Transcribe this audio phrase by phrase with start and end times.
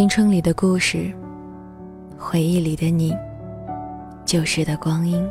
[0.00, 1.12] 青春里的故事，
[2.16, 3.14] 回忆里的你，
[4.24, 5.22] 旧时的光阴。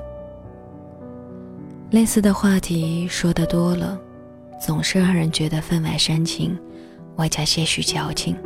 [1.90, 4.00] 类似的话题说的多了，
[4.62, 6.56] 总是让人觉得分外煽情，
[7.16, 8.38] 外加些许矫情。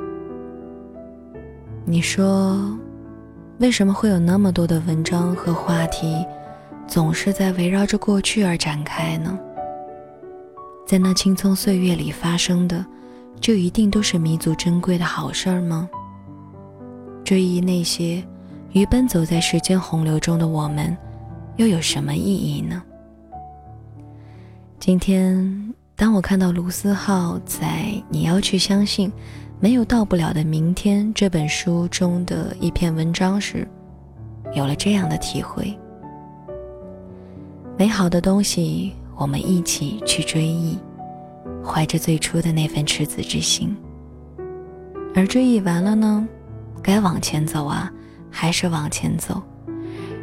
[1.84, 2.58] 你说，
[3.58, 6.26] 为什么会有那么多的文章和话题，
[6.88, 9.38] 总是在围绕着过去而展开呢？
[10.88, 12.85] 在那青葱岁月里发生的，
[13.41, 15.90] 就一定都是弥足珍贵的好事儿吗？
[17.23, 18.23] 追忆那些
[18.73, 20.95] 与奔走在时间洪流中的我们，
[21.55, 22.84] 又有什么意义呢？
[24.80, 27.68] 今天，当我看到卢思浩在
[28.09, 29.12] 《你要去相信
[29.59, 33.66] 没有到不了的明天》这本书中的一篇文章时，
[34.54, 35.74] 有了这样的体会：
[37.77, 40.77] 美好的东西，我们一起去追忆，
[41.63, 43.74] 怀着最初的那份赤子之心。
[45.16, 46.27] 而追忆完了呢？
[46.84, 47.89] 该往前走啊，
[48.29, 49.41] 还是往前走；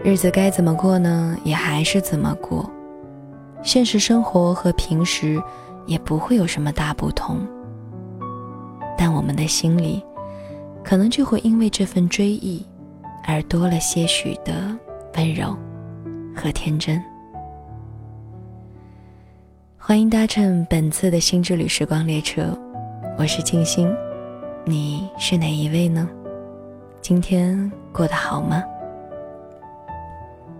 [0.05, 1.35] 日子该怎么过呢？
[1.43, 2.71] 也还是怎么过。
[3.63, 5.43] 现实生活和平时
[5.87, 7.39] 也不会有什么大不同，
[8.97, 10.05] 但我们的心里，
[10.85, 12.65] 可能就会因为这份追忆，
[13.25, 14.77] 而多了些许的
[15.17, 15.57] 温柔
[16.37, 17.03] 和天真。
[19.79, 22.57] 欢迎搭乘本次的新之旅时光列车，
[23.19, 23.91] 我是静心，
[24.65, 26.07] 你是哪一位呢？
[27.01, 28.63] 今天过得好吗？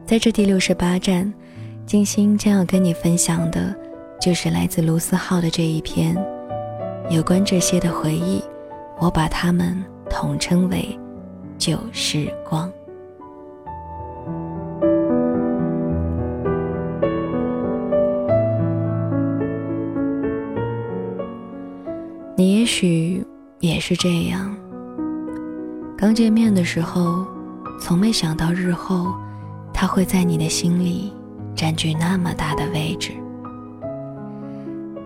[0.05, 1.33] 在这第六十八站，
[1.87, 3.75] 静心将要跟你分享的，
[4.21, 6.17] 就是来自卢思浩的这一篇
[7.09, 8.43] 有关这些的回忆。
[8.99, 9.77] 我把它们
[10.11, 10.99] 统称为
[11.57, 12.71] 旧时光。
[22.37, 23.25] 你也许
[23.61, 24.60] 也是这样。
[26.01, 27.27] 刚见面的时候，
[27.79, 29.15] 从没想到日后，
[29.71, 31.13] 他会在你的心里
[31.55, 33.13] 占据那么大的位置。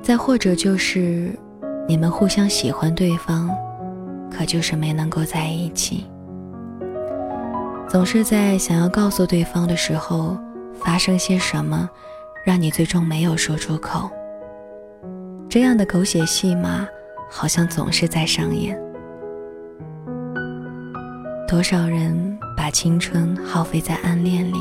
[0.01, 1.37] 再或者就是，
[1.89, 3.51] 你们互相喜欢对方，
[4.31, 6.07] 可就是没能够在一起。
[7.89, 10.39] 总是在想要告诉对方的时候，
[10.75, 11.91] 发生些什么，
[12.45, 14.09] 让你最终没有说出口。
[15.49, 16.87] 这样的狗血戏码，
[17.29, 18.81] 好像总是在上演。
[21.55, 24.57] 多少人把青春耗费在暗恋里，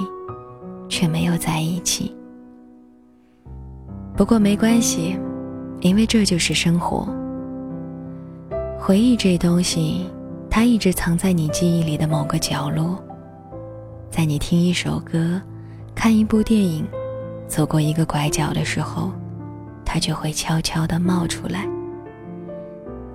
[0.88, 2.16] 却没有在一起。
[4.16, 5.18] 不过没关系，
[5.82, 7.08] 因为这就是生活。
[8.78, 10.08] 回忆这东西，
[10.52, 13.04] 它一直藏在你记忆里的某个角落。
[14.12, 15.42] 在你听一首歌、
[15.96, 16.86] 看一部电影、
[17.48, 19.12] 走过一个拐角的时候，
[19.84, 21.68] 它就会悄悄地冒出来。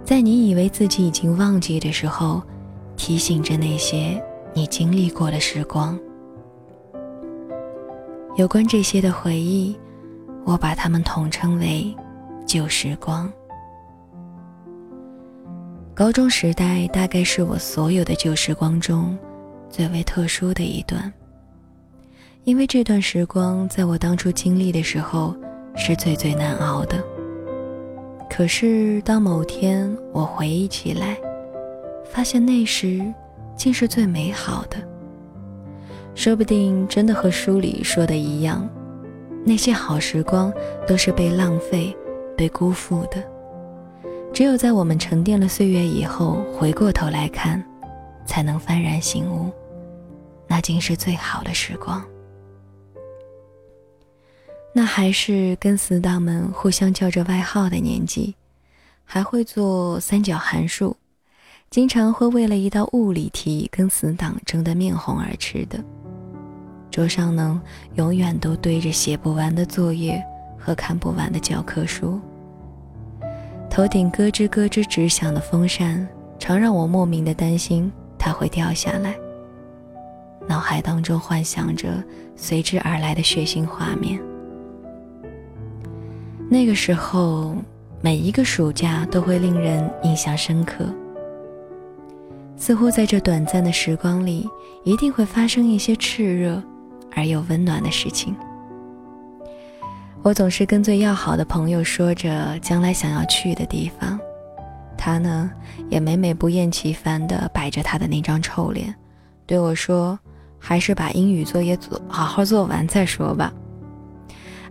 [0.02, 2.42] 在你以为自己已经忘记的时候。
[2.98, 4.22] 提醒着那些
[4.52, 5.98] 你经历过的时光。
[8.36, 9.74] 有关这些的回忆，
[10.44, 11.96] 我把它们统称为
[12.44, 13.32] 旧时光。
[15.94, 19.16] 高中时代大概是我所有的旧时光中
[19.70, 21.12] 最为特殊的一段，
[22.44, 25.34] 因为这段时光在我当初经历的时候
[25.74, 27.02] 是最最难熬的。
[28.28, 31.16] 可是当某天我回忆起来，
[32.10, 33.00] 发现那时，
[33.56, 34.76] 竟是最美好的。
[36.14, 38.68] 说不定真的和书里说的一样，
[39.44, 40.52] 那些好时光
[40.86, 41.96] 都是被浪费、
[42.36, 43.22] 被辜负的。
[44.32, 47.64] 只有在我们沉淀了岁月以后，回过头来看，
[48.26, 49.50] 才能幡然醒悟，
[50.46, 52.04] 那竟是最好的时光。
[54.72, 58.34] 那还是跟死党们互相叫着外号的年纪，
[59.04, 60.96] 还会做三角函数。
[61.70, 65.78] 经常会为了一道物理题跟死党争得面红耳赤的，
[66.90, 67.60] 桌上呢
[67.96, 70.18] 永远都堆着写不完的作业
[70.58, 72.18] 和看不完的教科书。
[73.68, 76.08] 头顶咯吱咯吱直响的风扇，
[76.38, 79.14] 常让我莫名的担心它会掉下来。
[80.48, 82.02] 脑海当中幻想着
[82.34, 84.18] 随之而来的血腥画面。
[86.48, 87.54] 那个时候，
[88.00, 90.86] 每一个暑假都会令人印象深刻。
[92.58, 94.48] 似乎在这短暂的时光里，
[94.84, 96.60] 一定会发生一些炽热
[97.14, 98.34] 而又温暖的事情。
[100.22, 104.18] 我总是跟最要好的朋友说着将来想要去的地方，
[104.96, 105.50] 他呢
[105.88, 108.92] 也每每不厌其烦地摆着他的那张臭脸，
[109.46, 110.18] 对我说
[110.58, 113.52] ：“还是把英语作业做好好做完再说吧。”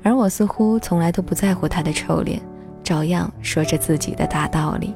[0.04, 2.39] 而我似乎从来都不在乎他的臭脸，
[2.84, 4.94] 照样说着自己的大道理。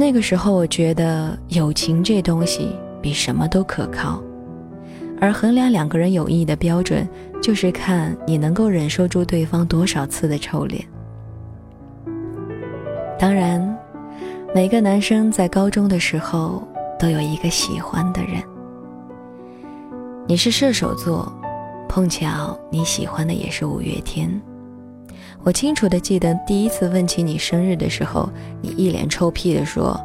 [0.00, 2.70] 那个时候，我觉得友情这东西
[3.02, 4.22] 比什么都可靠，
[5.20, 7.06] 而衡量两个人友谊的标准，
[7.42, 10.86] 就是看你能够忍受住对方多少次的臭脸。
[13.18, 13.76] 当然，
[14.54, 16.62] 每个男生在高中的时候
[16.96, 18.40] 都有一个喜欢的人。
[20.28, 21.30] 你是射手座，
[21.88, 24.40] 碰巧你喜欢的也是五月天。
[25.44, 28.28] 我清楚的记得第一次问起你生日的时候，
[28.60, 29.98] 你一脸臭屁的说：“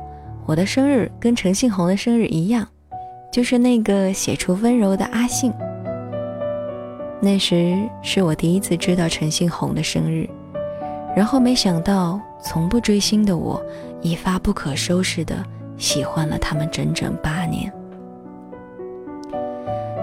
[0.45, 2.65] 我的生日跟陈信宏的生日一样，
[3.31, 5.51] 就是那个写出温柔的阿信。”
[7.19, 10.29] 那时是我第一次知道陈信宏的生日，
[11.15, 13.61] 然后没想到从不追星的我，
[14.01, 15.35] 一发不可收拾的
[15.77, 17.71] 喜欢了他们整整八年。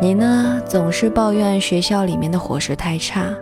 [0.03, 3.35] 你呢，总是抱怨学校里面的伙食太差。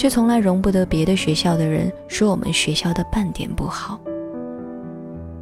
[0.00, 4.00] 却从来容不得别的学校的人说我们学校的半点不好。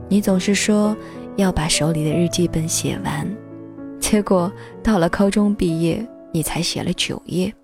[0.09, 0.97] 你总是说
[1.37, 3.25] 要把手里的日记本写完，
[4.01, 4.51] 结果
[4.83, 7.55] 到了高中毕业，你才写了九页。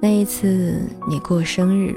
[0.00, 1.94] 那一次你过生日，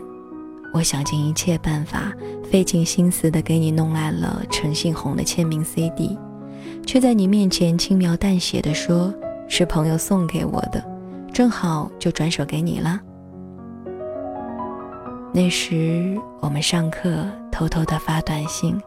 [0.73, 2.11] 我想尽一切办法，
[2.43, 6.17] 费尽心思的给你弄来了陈信宏的签名 CD，
[6.85, 9.13] 却在你面前轻描淡写的说
[9.47, 10.94] 是朋友送给我的。
[11.35, 12.97] 正好就转手给你了。
[15.33, 18.81] 那时我们上课偷偷的发短信，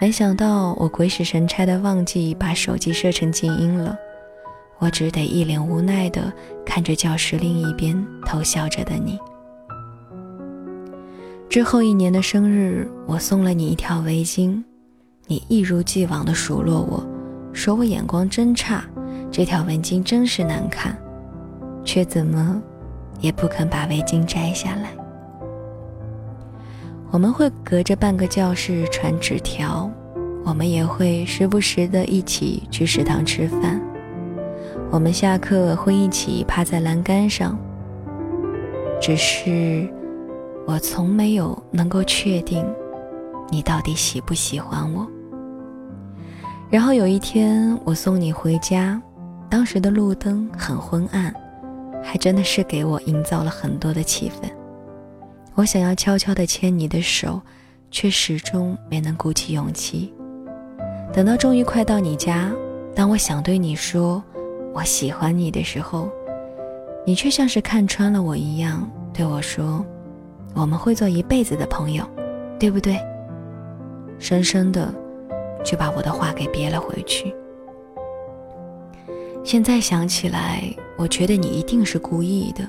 [0.00, 3.98] 没想到我鬼使神差的忘记把手机设成静音了，
[4.78, 6.32] 我只得一脸无奈的
[6.64, 9.18] 看着教室另一边偷笑着的你。
[11.48, 14.62] 之后一年的生日，我送了你一条围巾，
[15.26, 17.04] 你一如既往的数落我，
[17.52, 18.84] 说我眼光真差，
[19.28, 20.96] 这条围巾真是难看。
[21.88, 22.60] 却怎么
[23.18, 24.90] 也不肯把围巾摘下来。
[27.10, 29.90] 我们会隔着半个教室传纸条，
[30.44, 33.80] 我们也会时不时的一起去食堂吃饭。
[34.90, 37.58] 我们下课会一起趴在栏杆上。
[39.00, 39.88] 只是
[40.66, 42.66] 我从没有能够确定
[43.48, 45.06] 你到底喜不喜欢我。
[46.68, 49.00] 然后有一天我送你回家，
[49.48, 51.34] 当时的路灯很昏暗。
[52.02, 54.48] 还真的是给我营造了很多的气氛。
[55.54, 57.40] 我想要悄悄地牵你的手，
[57.90, 60.12] 却始终没能鼓起勇气。
[61.12, 62.52] 等到终于快到你家，
[62.94, 64.22] 当我想对你说
[64.72, 66.08] 我喜欢你的时候，
[67.04, 69.84] 你却像是看穿了我一样对我说
[70.54, 72.04] ：“我们会做一辈子的朋友，
[72.58, 72.98] 对不对？”
[74.20, 74.92] 深深的
[75.64, 77.34] 就把我的话给憋了回去。
[79.42, 80.62] 现在想起来，
[80.98, 82.68] 我觉得你一定是故意的。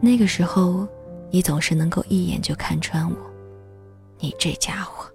[0.00, 0.86] 那个时候，
[1.30, 3.16] 你总是能够一眼就看穿我。
[4.18, 5.08] 你这家伙，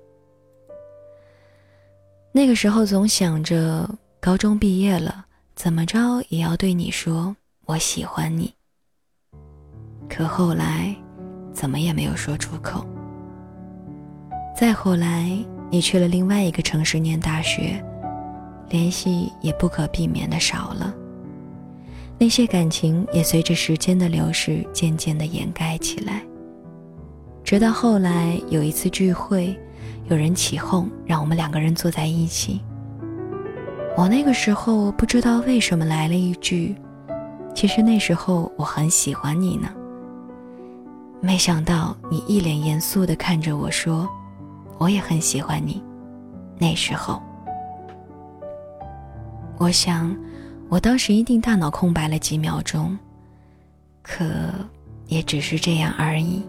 [2.32, 3.88] 那个时候总想着
[4.20, 5.26] 高中毕业了，
[5.56, 7.36] 怎么着也要对你说
[7.66, 8.52] 我喜欢你。
[10.10, 10.96] 可后来，
[11.52, 12.86] 怎么也没有说出口。
[14.56, 15.38] 再后来，
[15.70, 17.84] 你去了另外一个城市念大学。
[18.70, 20.92] 联系也不可避免的少了，
[22.18, 26.22] 那些感情也随着时间的流逝渐渐的掩盖起来。
[27.44, 29.58] 直到后来有一次聚会，
[30.10, 32.62] 有人起哄让我们两个人坐在一起。
[33.98, 36.76] 我那个时候不知道为什么来了一句
[37.54, 39.70] ：“其实那时候我很喜欢你呢。”
[41.22, 44.08] 没想到你一脸严肃的看着我说
[44.78, 45.84] ：“我也很喜欢你。”
[46.58, 47.22] 那时候。
[49.58, 50.14] 我想，
[50.68, 52.98] 我当时一定大脑空白了几秒钟，
[54.02, 54.26] 可
[55.08, 56.44] 也只是这样而已。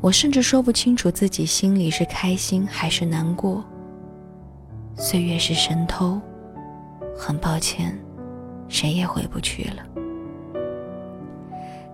[0.00, 3.64] 我甚至说不清楚自己心里是开心还是难过。
[4.96, 6.20] 岁月是神偷，
[7.16, 7.98] 很抱歉，
[8.68, 9.82] 谁也回不去了。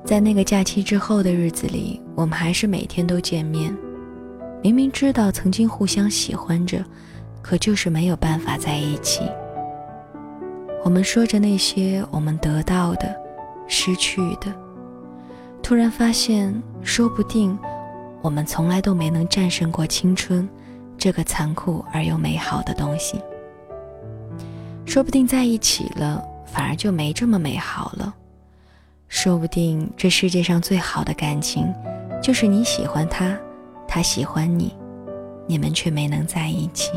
[0.05, 3.77] 在那个假期之后的日子里，我们还是每天都见面。
[4.63, 6.85] 明明知道曾经互相喜欢着，
[7.41, 9.23] 可就是没有办法在一起。
[10.85, 13.15] 我们说着那些我们得到的、
[13.69, 14.53] 失去的，
[15.63, 17.57] 突然发现，说不定
[18.21, 20.49] 我们从来都没能战胜过青春
[20.99, 23.21] 这个残酷而又美好的东西。
[24.85, 28.13] 说不定在一起了，反而就没这么美好了。
[29.07, 31.73] 说不定这世界上最好的感情，
[32.21, 33.39] 就是你喜欢他，
[33.87, 34.75] 他喜欢你，
[35.47, 36.91] 你们却没能在一起。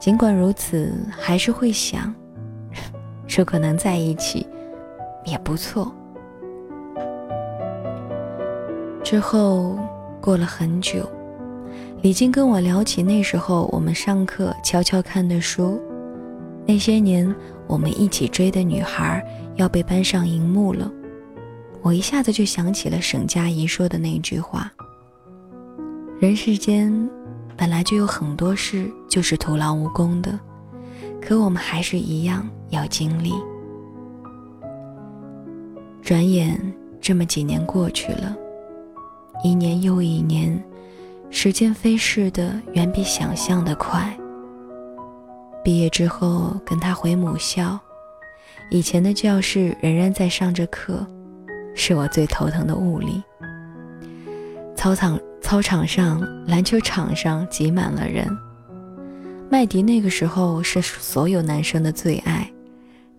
[0.00, 2.12] 尽管如此，还是会想，
[3.28, 4.46] 如果能在一起，
[5.26, 5.94] 也不错。
[9.04, 9.78] 之后
[10.18, 11.06] 过了很久，
[12.00, 15.78] 李晶跟我聊起那时候我们上课悄悄看的书，
[16.66, 17.32] 那些年
[17.66, 19.22] 我们一起追的女孩
[19.56, 20.90] 要被搬上荧幕了，
[21.82, 24.72] 我一下子就想起了沈佳宜说的那句话
[26.18, 26.90] ：“人世间
[27.60, 30.40] 本来就有很多事就是徒劳无功的，
[31.20, 33.34] 可我们还是一样要经历。”
[36.00, 36.58] 转眼
[37.02, 38.34] 这么几年过去了，
[39.44, 40.58] 一年又一年。
[41.32, 44.12] 时间飞逝的远比想象的快。
[45.62, 47.78] 毕业之后跟他回母校，
[48.70, 51.06] 以前的教室仍然在上着课，
[51.74, 53.22] 是我最头疼的物理。
[54.74, 58.26] 操场操场上，篮球场上挤满了人。
[59.50, 62.50] 麦迪那个时候是所有男生的最爱，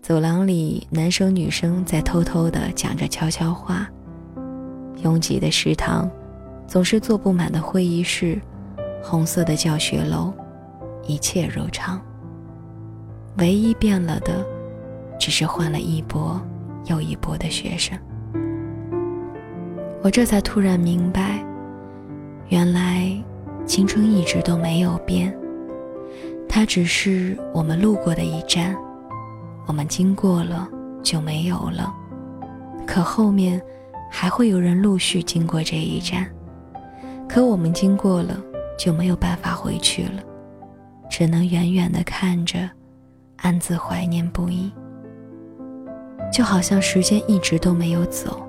[0.00, 3.88] 走廊里男生女生在偷偷的讲着悄悄话。
[5.02, 6.10] 拥挤的食堂。
[6.64, 8.40] 总是坐不满的会议室，
[9.02, 10.32] 红色的教学楼，
[11.06, 12.00] 一切如常。
[13.36, 14.42] 唯一变了的，
[15.20, 16.40] 只是换了一波
[16.86, 17.98] 又一波的学生。
[20.02, 21.44] 我这才突然明白，
[22.52, 23.10] 原来
[23.64, 25.34] 青春一直都没有变，
[26.46, 28.76] 它只是我们路过的一站，
[29.66, 30.68] 我们经过了
[31.02, 31.90] 就没有了，
[32.86, 33.58] 可后面
[34.10, 36.30] 还会有人陆续经过这一站。
[37.26, 38.36] 可我们经过了，
[38.78, 40.22] 就没有办法回去了，
[41.08, 42.68] 只能远远的看着，
[43.38, 44.70] 暗自怀念不已。
[46.30, 48.46] 就好像时间一直都没有走，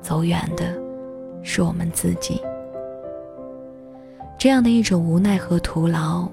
[0.00, 0.74] 走远的
[1.42, 2.40] 是我们自己。
[4.38, 6.28] 这样的一种无奈和徒劳，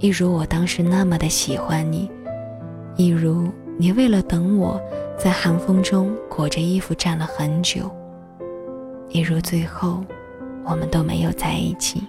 [0.00, 2.10] 一如我当时那么的喜欢你，
[2.96, 4.80] 一如你为了等我
[5.16, 7.88] 在寒风中裹着衣服站了很久，
[9.08, 10.04] 一如最后。
[10.66, 12.02] 我们都没有在一起。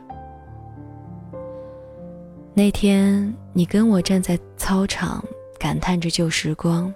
[2.54, 5.22] 那天，你跟我站在操场，
[5.60, 6.94] 感叹着旧时光，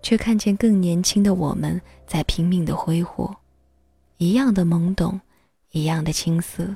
[0.00, 3.30] 却看见更年轻的我们在拼命的挥霍，
[4.16, 5.20] 一样的懵懂，
[5.72, 6.74] 一样的青涩，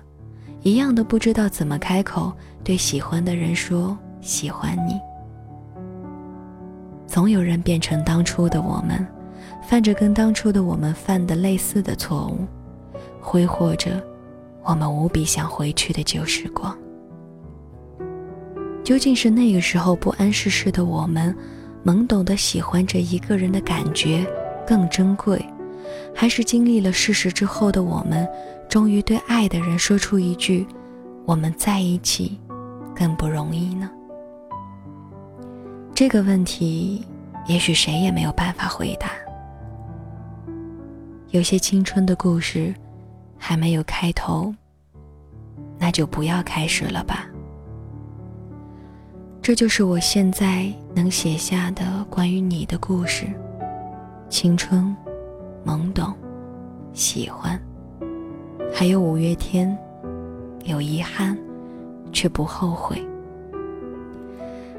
[0.62, 2.33] 一样的不知道怎么开口
[2.65, 4.99] 对喜欢的人说喜欢你。
[7.07, 9.07] 总有人变成当初的我们，
[9.67, 12.47] 犯着跟当初的我们犯的类似的错误，
[13.21, 14.03] 挥霍着。
[14.65, 16.77] 我们无比想回去的旧时光，
[18.85, 21.35] 究竟是那个时候不谙世事的我们，
[21.83, 24.27] 懵懂的喜欢着一个人的感觉
[24.67, 25.43] 更珍贵，
[26.15, 28.29] 还是经历了世事之后的我们，
[28.69, 30.67] 终于对爱的人说出一句
[31.27, 32.39] “我们在一起
[32.95, 33.91] 更不容易呢？”
[35.95, 37.05] 这个问题，
[37.47, 39.11] 也许谁也没有办法回答。
[41.31, 42.75] 有些青春的故事。
[43.41, 44.53] 还没有开头，
[45.79, 47.25] 那就不要开始了吧。
[49.41, 53.29] 这就是我现在能写下的关于你的故事：
[54.29, 54.95] 青春、
[55.65, 56.13] 懵懂、
[56.93, 57.57] 喜欢，
[58.73, 59.77] 还有五月天，
[60.65, 61.37] 有遗憾，
[62.13, 63.03] 却不后悔。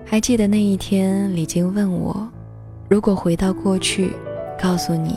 [0.05, 2.27] 还记得那一天，李晶问我
[2.89, 4.11] ：“如果回到过去，
[4.61, 5.15] 告诉你，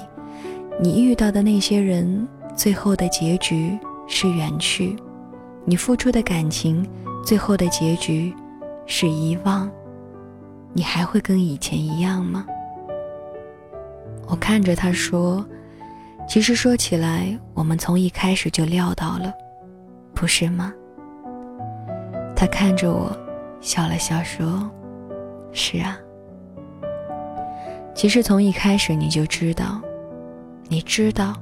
[0.80, 4.94] 你遇到的那些人。”最后的结局是远去，
[5.64, 6.86] 你付出的感情，
[7.24, 8.30] 最后的结局
[8.84, 9.70] 是遗忘，
[10.74, 12.44] 你还会跟以前一样吗？
[14.28, 15.42] 我看着他说
[16.28, 19.32] ：“其实说起来，我们从一开始就料到了，
[20.14, 20.72] 不是吗？”
[22.34, 23.14] 他看着我，
[23.60, 24.70] 笑了笑说
[25.52, 25.96] ：“是啊，
[27.94, 29.80] 其实从一开始你就知道，
[30.68, 31.34] 你知道。”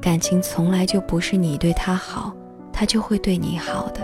[0.00, 2.32] 感情从来就不是你对他好，
[2.72, 4.00] 他就会对你好的。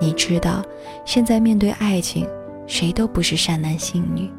[0.00, 0.62] 你知道，
[1.04, 2.28] 现在面对爱情，
[2.66, 4.30] 谁都不是善男信女，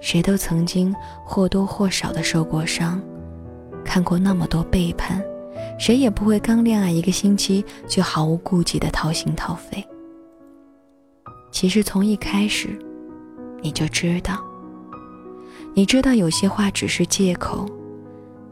[0.00, 0.94] 谁都曾经
[1.24, 3.02] 或多或少的受过伤，
[3.84, 5.22] 看过那么多背叛，
[5.78, 9.84] 谁也不会刚恋爱一个星期就毫无顾忌的掏心掏肺。
[11.52, 12.76] 其实从一开始，
[13.60, 14.42] 你就知道，
[15.74, 17.66] 你知道有些话只是借口。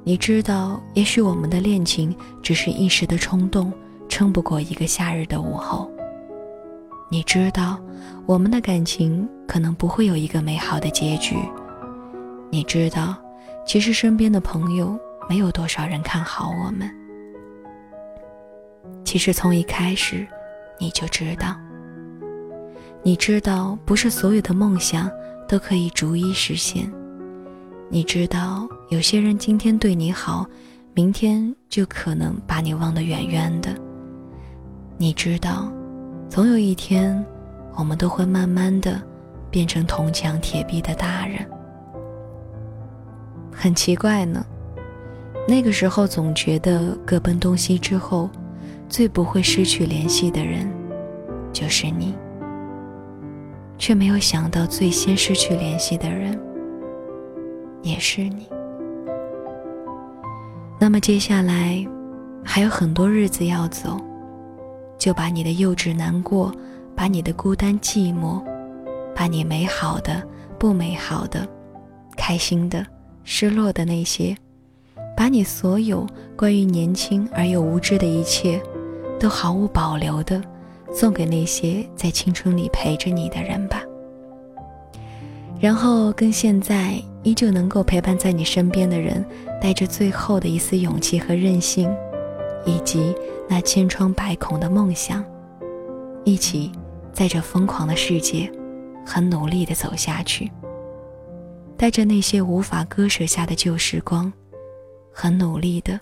[0.05, 3.73] 你知道，也许我们的恋情只是一时的冲动，
[4.09, 5.91] 撑不过一个夏日的午后。
[7.09, 7.79] 你知道，
[8.27, 11.37] 我们的感情可能不会有一个美好的结局。
[12.51, 13.15] 你知道，
[13.65, 14.99] 其实身边的朋友
[15.33, 16.95] 没有多少人看好我们。
[19.03, 20.27] 其实从一开始，
[20.79, 21.57] 你就知道。
[23.03, 25.11] 你知道，不是所有的梦想
[25.49, 26.87] 都可以逐一实现。
[27.89, 30.47] 你知道，有些人今天对你好，
[30.93, 33.75] 明天就可能把你忘得远远的。
[34.99, 35.73] 你知道，
[36.29, 37.25] 总有一天，
[37.79, 39.01] 我们都会慢慢的
[39.51, 41.39] 变成铜墙铁壁的大人。
[43.51, 44.45] 很奇怪呢，
[45.47, 48.31] 那个时候总觉得各奔东西之后，
[48.89, 50.71] 最不会失去联系的人，
[51.53, 52.15] 就是你。
[53.79, 56.39] 却没有想到，最先失去联系的人，
[57.83, 58.47] 也是你。
[60.79, 61.85] 那么接下来，
[62.45, 64.01] 还有很多日子要走，
[64.97, 66.55] 就把你的幼稚难过，
[66.95, 68.41] 把你的孤单寂寞，
[69.17, 70.23] 把你美好的、
[70.61, 71.45] 不美好的、
[72.17, 72.87] 开心的、
[73.25, 74.37] 失落的那些，
[75.23, 78.61] 把你所有关于年轻而又无知的一切，
[79.21, 80.43] 都毫无保留的
[80.93, 83.81] 送给那些在青春里陪着你的人吧。
[85.61, 89.25] 然后跟现在依旧能够陪伴在你身边的人。
[89.61, 91.89] 带着最后的一丝勇气和韧性，
[92.67, 93.15] 以及
[93.49, 95.25] 那千疮百孔的梦想，
[96.25, 96.73] 一起
[97.13, 98.51] 在这疯狂的世界，
[99.07, 100.51] 很努力的走下去。
[101.77, 104.33] 带着那些无法割舍下的旧时光，
[105.13, 105.99] 很努力的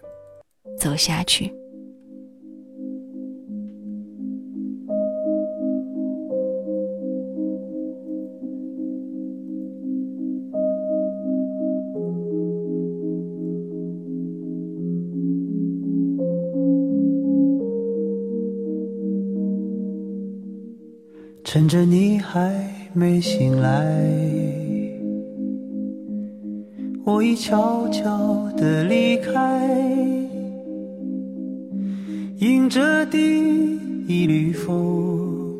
[0.78, 1.52] 走下去。
[21.52, 24.39] 趁着你还没醒来，
[27.04, 29.68] 我已悄悄地离开，
[32.38, 33.18] 迎着第
[34.06, 35.56] 一缕风，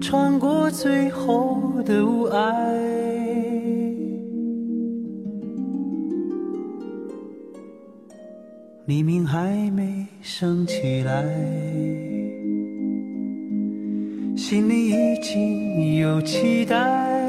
[0.00, 2.52] 穿过最后的雾霭。
[8.86, 11.24] 黎明还没升起来。
[14.36, 17.21] 心里已经有期待，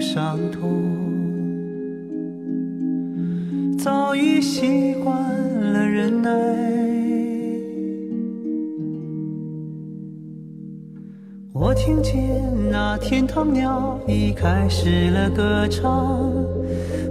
[0.00, 0.82] 伤痛，
[3.78, 5.16] 早已习惯
[5.72, 6.30] 了忍耐。
[11.52, 12.14] 我听见
[12.70, 16.32] 那天堂鸟已开始了歌唱，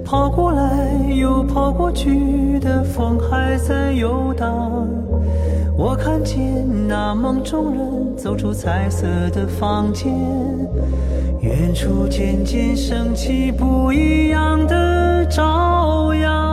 [0.06, 4.88] 跑过来又跑过去的风还在游荡。
[5.78, 10.12] 我看见那梦中人走出彩色的房间，
[11.60, 16.47] 远处渐渐升起不一样的朝阳。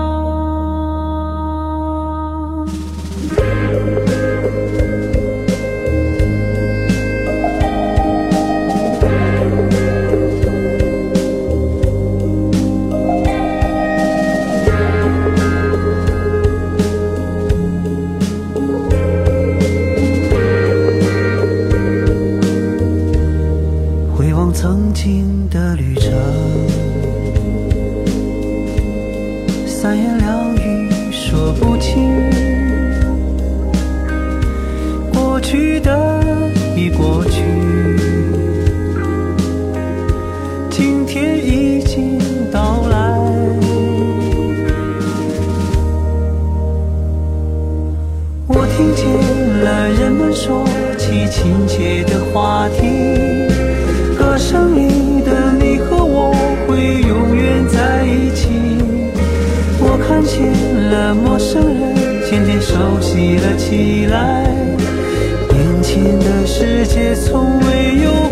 [60.95, 61.93] 的陌生人
[62.25, 64.45] 渐渐熟悉了起来，
[65.51, 68.24] 眼前的世界从未有